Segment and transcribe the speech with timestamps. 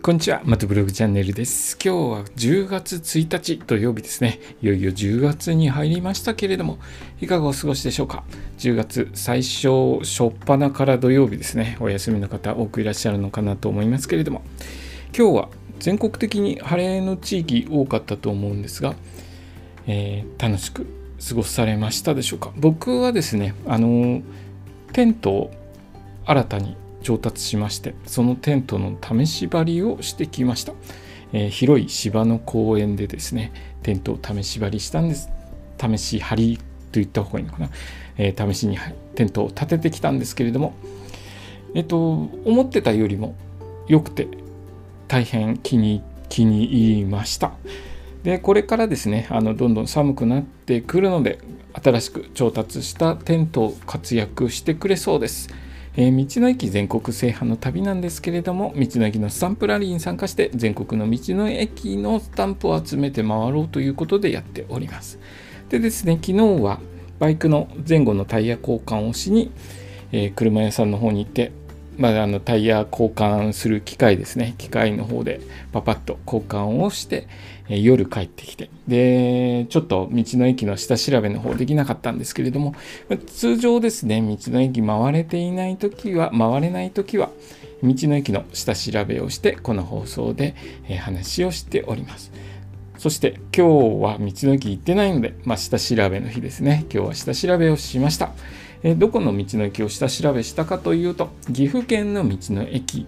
[0.00, 1.76] こんにちは、マトブログチャンネルです。
[1.84, 4.38] 今日は10月1日土曜日ですね。
[4.62, 6.78] いよいよ10月に入りましたけれども、
[7.20, 8.22] いかがお過ごしでしょうか
[8.58, 11.76] ？10月最初、初っ端から土曜日ですね。
[11.80, 14.42] お休みの方多くいらっしゃるのかなと思いますけれども、
[15.14, 15.48] 今日は
[15.80, 18.94] 全国的に晴れの地域多かったと思うんですが、
[19.88, 20.86] えー、楽しく
[21.28, 22.52] 過ごされましたでしょうか？
[22.56, 24.22] 僕はですね、あの、
[24.92, 25.50] テントを
[26.24, 26.76] 新たに
[27.08, 30.74] 調達しましてそのテントの試し張りをしてきました、
[31.32, 33.50] えー、広い芝の公園でですね
[33.82, 35.30] テントを試し張りしたんです。
[35.80, 36.64] 試し張りと
[37.00, 37.70] 言った方がいいのかな、
[38.18, 38.76] えー、試しに
[39.14, 40.74] テントを立ててきたんですけれども
[41.72, 43.34] えっと思ってたよりも
[43.86, 44.28] 良くて
[45.06, 47.52] 大変気に気に入りました。
[48.22, 51.38] でこれからですねあのどんどん寒くなってくるので
[51.72, 55.48] 新しく調達したテントを活躍してくれそうです。
[55.96, 65.18] えー、道の駅全国制覇の旅なんですけれども道の駅のスタンプラリーに参加して全国の道の駅のスタンプを集めて回ろうということでやっております。
[65.68, 66.80] でですね昨日は
[67.18, 69.50] バイクの前後のタイヤ交換をしに、
[70.12, 71.52] えー、車屋さんの方に行って
[71.98, 74.54] まあ、あのタイヤ交換する機械ですね。
[74.56, 75.40] 機械の方で
[75.72, 77.26] パパッと交換をして、
[77.68, 78.70] え、夜帰ってきて。
[78.86, 82.74] でちょっと道の駅の下調べの方できなかったんですけれども
[83.26, 87.28] 通常ですね道の駅回れていない時は回れない時は
[87.82, 90.54] 道の駅の下調べをしてこの放送で、
[90.88, 92.32] え、話をしております。
[92.96, 96.84] そして今日は道の駅行ってないので、まあ、下調べの日ですね。
[96.92, 98.32] 今日は下調べをしました。
[98.82, 103.06] えどこの道の駅を下調べしたかというと岐阜県の道の駅。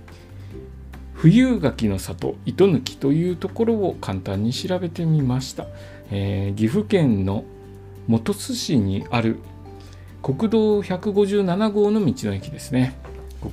[1.15, 5.67] 冬柿の里糸抜というところを簡単に調べてみました、
[6.11, 7.45] えー、岐阜県の
[8.09, 9.39] 本巣市にある
[10.23, 12.97] 国道157号の道の駅ですね。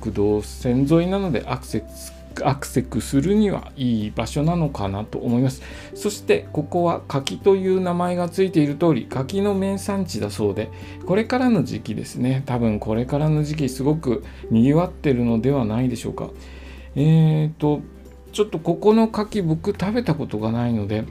[0.00, 5.62] 国道線沿いなのでアクセスアクセスするにはいい場所なのかなと思います。
[5.94, 10.70] そしてここは柿という名前がついている通り柿の名産地だそうで
[11.06, 12.42] これからの時期ですね。
[12.46, 16.30] 多分これからの時期すごく賑わってるのではないでしょうか。
[16.96, 17.80] えーと
[18.30, 21.04] ちょっとここの柿僕食べたことがないので、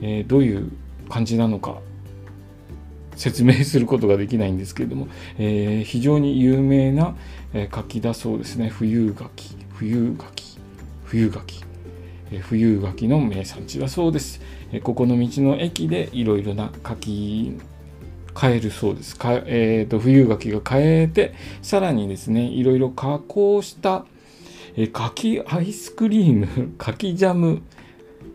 [0.00, 0.70] えー、どういう
[1.08, 1.80] 感じなのか
[3.16, 5.08] 説明することができないんですけれども、
[5.38, 7.16] えー、非常に有名な
[7.70, 8.68] 柿だそうですね。
[8.68, 9.56] 冬柿。
[9.74, 10.53] 冬柿。
[11.14, 11.62] 冬柿。
[12.42, 14.40] 冬柿の名産地だそうです。
[14.82, 17.56] ここの道の駅でいろいろな柿
[18.34, 19.16] 買えるそうです。
[19.16, 24.04] か、えーと、冬柿が買えてさらにですねいろいろ加工した
[24.92, 27.62] 柿アイスクリーム柿ジャム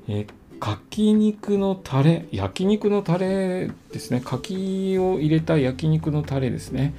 [0.08, 0.26] え
[0.60, 4.22] 柿肉のタレ焼肉のタレですね。
[4.24, 6.94] 柿を入れた焼肉のタレですね。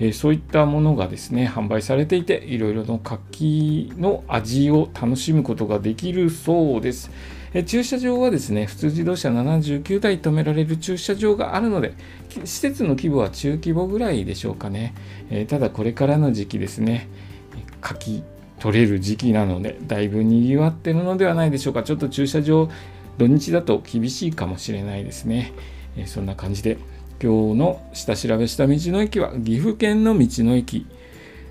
[0.00, 7.10] えそういったものがですね販売されていていろいろの柿の味を楽しむことができるそうです。
[7.54, 11.94] え駐車場はですね普通自動車79台止められる駐車場があるので
[12.44, 14.94] 施設の規模は中規模ぐらいでしょうかね、
[15.30, 17.08] えただこれからの時期ですね
[17.80, 18.24] 柿
[18.58, 21.82] 取れる時期なのでだいぶにぎわってるのではないでしょうか。
[21.82, 22.68] ちょっと駐車場
[23.18, 25.52] 土日だと厳しいかもしれないですね、
[25.96, 26.78] えそんな感じで
[27.22, 30.86] 今日の下調べした道の駅は岐阜県の道の駅。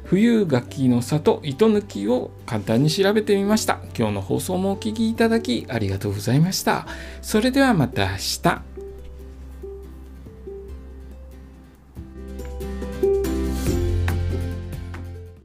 [0.06, 3.80] 冬柿の里糸抜きを簡単に調べてみました。
[3.98, 6.86] 今日の放送もお聴きいただきありがとうございました。
[7.22, 8.73] それではまた明日。